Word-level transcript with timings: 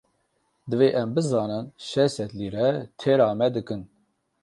Divê 0.69 0.89
em 1.01 1.09
bizanin 1.15 1.65
şeş 1.87 2.09
sed 2.15 2.31
lîre 2.39 2.69
têra 2.99 3.29
me 3.39 3.47
dikin. 3.55 3.81